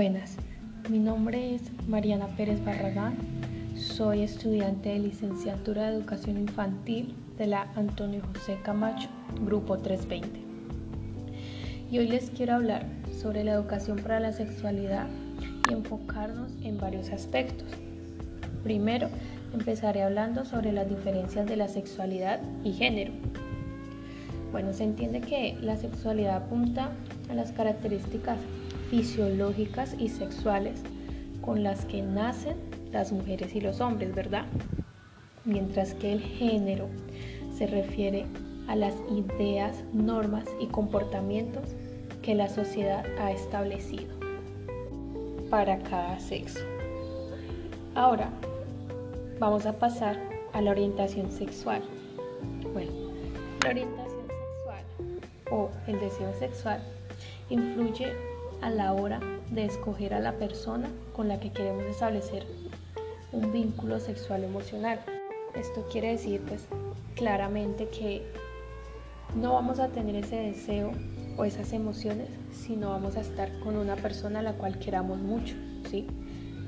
Buenas, 0.00 0.36
mi 0.88 0.98
nombre 0.98 1.54
es 1.54 1.60
Mariana 1.86 2.28
Pérez 2.28 2.64
Barragán, 2.64 3.16
soy 3.76 4.22
estudiante 4.22 4.88
de 4.88 4.98
licenciatura 4.98 5.90
de 5.90 5.98
Educación 5.98 6.38
Infantil 6.38 7.14
de 7.36 7.46
la 7.46 7.70
Antonio 7.76 8.22
José 8.32 8.56
Camacho, 8.62 9.10
Grupo 9.44 9.76
320. 9.76 10.40
Y 11.90 11.98
hoy 11.98 12.08
les 12.08 12.30
quiero 12.30 12.54
hablar 12.54 12.86
sobre 13.12 13.44
la 13.44 13.52
educación 13.52 13.98
para 13.98 14.20
la 14.20 14.32
sexualidad 14.32 15.06
y 15.68 15.74
enfocarnos 15.74 16.50
en 16.62 16.78
varios 16.78 17.10
aspectos. 17.10 17.68
Primero, 18.62 19.10
empezaré 19.52 20.02
hablando 20.02 20.46
sobre 20.46 20.72
las 20.72 20.88
diferencias 20.88 21.46
de 21.46 21.56
la 21.56 21.68
sexualidad 21.68 22.40
y 22.64 22.72
género. 22.72 23.12
Bueno, 24.50 24.72
se 24.72 24.84
entiende 24.84 25.20
que 25.20 25.58
la 25.60 25.76
sexualidad 25.76 26.36
apunta 26.36 26.88
a 27.28 27.34
las 27.34 27.52
características 27.52 28.38
fisiológicas 28.90 29.94
y 29.98 30.08
sexuales 30.08 30.82
con 31.40 31.62
las 31.62 31.84
que 31.86 32.02
nacen 32.02 32.56
las 32.92 33.12
mujeres 33.12 33.54
y 33.54 33.60
los 33.60 33.80
hombres, 33.80 34.14
¿verdad? 34.14 34.44
Mientras 35.44 35.94
que 35.94 36.12
el 36.12 36.20
género 36.20 36.88
se 37.56 37.66
refiere 37.66 38.26
a 38.66 38.76
las 38.76 38.94
ideas, 39.10 39.82
normas 39.92 40.44
y 40.60 40.66
comportamientos 40.66 41.64
que 42.22 42.34
la 42.34 42.48
sociedad 42.48 43.04
ha 43.18 43.32
establecido 43.32 44.14
para 45.48 45.78
cada 45.78 46.18
sexo. 46.20 46.60
Ahora, 47.94 48.30
vamos 49.38 49.66
a 49.66 49.78
pasar 49.78 50.20
a 50.52 50.60
la 50.60 50.72
orientación 50.72 51.30
sexual. 51.30 51.82
Bueno, 52.72 52.90
la 53.64 53.70
orientación 53.70 54.26
sexual 54.26 54.84
o 55.50 55.70
el 55.86 55.98
deseo 56.00 56.32
sexual 56.38 56.80
influye 57.48 58.29
a 58.62 58.70
la 58.70 58.92
hora 58.92 59.20
de 59.50 59.64
escoger 59.64 60.14
a 60.14 60.20
la 60.20 60.32
persona 60.32 60.88
con 61.14 61.28
la 61.28 61.40
que 61.40 61.50
queremos 61.50 61.84
establecer 61.84 62.46
un 63.32 63.52
vínculo 63.52 64.00
sexual 64.00 64.44
emocional. 64.44 65.00
Esto 65.54 65.86
quiere 65.90 66.12
decir 66.12 66.40
pues 66.46 66.66
claramente 67.14 67.88
que 67.88 68.22
no 69.34 69.54
vamos 69.54 69.78
a 69.78 69.88
tener 69.88 70.16
ese 70.16 70.36
deseo 70.36 70.92
o 71.36 71.44
esas 71.44 71.72
emociones 71.72 72.28
si 72.52 72.76
no 72.76 72.90
vamos 72.90 73.16
a 73.16 73.20
estar 73.20 73.50
con 73.60 73.76
una 73.76 73.96
persona 73.96 74.40
a 74.40 74.42
la 74.42 74.52
cual 74.54 74.78
queramos 74.78 75.18
mucho, 75.18 75.54
¿sí? 75.90 76.06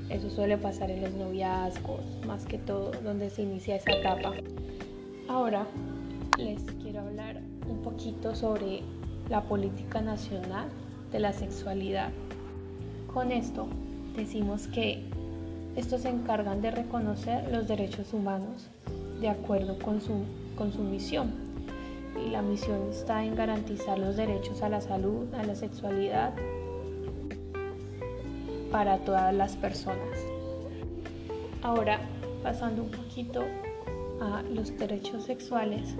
Eso 0.09 0.29
suele 0.29 0.57
pasar 0.57 0.91
en 0.91 1.01
los 1.01 1.13
noviazgos, 1.13 2.01
más 2.27 2.45
que 2.45 2.57
todo, 2.57 2.91
donde 3.03 3.29
se 3.29 3.43
inicia 3.43 3.75
esa 3.75 3.91
etapa. 3.91 4.33
Ahora 5.29 5.65
les 6.37 6.61
quiero 6.81 7.01
hablar 7.01 7.41
un 7.69 7.81
poquito 7.81 8.35
sobre 8.35 8.81
la 9.29 9.41
política 9.43 10.01
nacional 10.01 10.67
de 11.13 11.19
la 11.19 11.31
sexualidad. 11.31 12.09
Con 13.13 13.31
esto 13.31 13.67
decimos 14.17 14.67
que 14.67 15.03
estos 15.75 16.01
se 16.01 16.09
encargan 16.09 16.61
de 16.61 16.71
reconocer 16.71 17.49
los 17.51 17.67
derechos 17.67 18.13
humanos 18.13 18.67
de 19.21 19.29
acuerdo 19.29 19.77
con 19.79 20.01
su, 20.01 20.23
con 20.57 20.73
su 20.73 20.81
misión. 20.81 21.31
Y 22.25 22.31
la 22.31 22.41
misión 22.41 22.89
está 22.91 23.23
en 23.23 23.35
garantizar 23.35 23.97
los 23.97 24.17
derechos 24.17 24.61
a 24.63 24.69
la 24.69 24.81
salud, 24.81 25.33
a 25.35 25.43
la 25.43 25.55
sexualidad 25.55 26.33
para 28.71 28.97
todas 28.99 29.33
las 29.33 29.55
personas. 29.55 30.17
Ahora, 31.61 31.99
pasando 32.41 32.83
un 32.83 32.91
poquito 32.91 33.43
a 34.19 34.41
los 34.51 34.77
derechos 34.77 35.23
sexuales, 35.25 35.95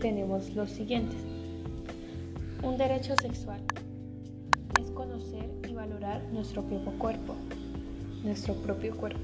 tenemos 0.00 0.54
los 0.54 0.70
siguientes. 0.70 1.18
Un 2.62 2.76
derecho 2.76 3.14
sexual 3.20 3.60
conocer 5.06 5.50
y 5.68 5.72
valorar 5.72 6.22
nuestro 6.32 6.62
propio 6.62 6.92
cuerpo, 6.98 7.34
nuestro 8.24 8.54
propio 8.54 8.96
cuerpo. 8.96 9.20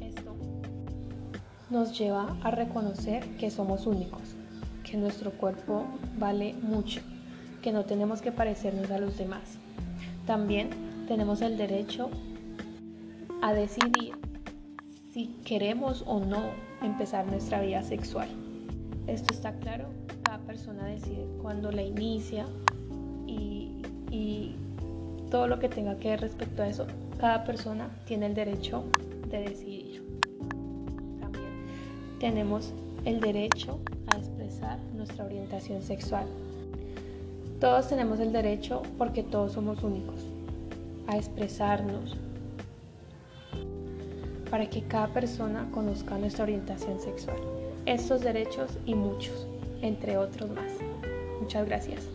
Esto 0.00 0.34
nos 1.70 1.96
lleva 1.98 2.36
a 2.42 2.50
reconocer 2.50 3.24
que 3.36 3.50
somos 3.50 3.86
únicos, 3.86 4.34
que 4.82 4.96
nuestro 4.96 5.30
cuerpo 5.32 5.84
vale 6.18 6.54
mucho, 6.54 7.00
que 7.62 7.72
no 7.72 7.84
tenemos 7.84 8.22
que 8.22 8.32
parecernos 8.32 8.90
a 8.90 8.98
los 8.98 9.16
demás. 9.16 9.58
También 10.26 10.70
tenemos 11.06 11.42
el 11.42 11.56
derecho 11.56 12.10
a 13.42 13.52
decidir 13.52 14.14
si 15.12 15.26
queremos 15.44 16.02
o 16.06 16.18
no 16.18 16.50
empezar 16.82 17.26
nuestra 17.26 17.60
vida 17.60 17.82
sexual. 17.82 18.28
Esto 19.06 19.32
está 19.32 19.52
claro, 19.58 19.90
cada 20.24 20.38
persona 20.38 20.86
decide 20.86 21.26
cuándo 21.40 21.70
la 21.70 21.82
inicia 21.82 22.46
y, 23.26 23.73
todo 25.34 25.48
lo 25.48 25.58
que 25.58 25.68
tenga 25.68 25.96
que 25.96 26.10
ver 26.10 26.20
respecto 26.20 26.62
a 26.62 26.68
eso, 26.68 26.86
cada 27.18 27.42
persona 27.42 27.90
tiene 28.04 28.26
el 28.26 28.34
derecho 28.34 28.84
de 29.28 29.40
decidir. 29.40 30.00
También 31.18 31.66
tenemos 32.20 32.72
el 33.04 33.18
derecho 33.18 33.80
a 34.14 34.18
expresar 34.18 34.78
nuestra 34.94 35.24
orientación 35.24 35.82
sexual. 35.82 36.26
Todos 37.58 37.88
tenemos 37.88 38.20
el 38.20 38.32
derecho, 38.32 38.82
porque 38.96 39.24
todos 39.24 39.54
somos 39.54 39.82
únicos, 39.82 40.20
a 41.08 41.16
expresarnos 41.16 42.16
para 44.52 44.70
que 44.70 44.82
cada 44.82 45.08
persona 45.08 45.68
conozca 45.72 46.16
nuestra 46.16 46.44
orientación 46.44 47.00
sexual. 47.00 47.38
Estos 47.86 48.20
derechos 48.20 48.78
y 48.86 48.94
muchos, 48.94 49.48
entre 49.82 50.16
otros 50.16 50.48
más. 50.50 50.70
Muchas 51.40 51.66
gracias. 51.66 52.08